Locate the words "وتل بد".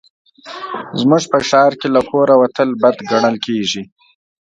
2.41-2.97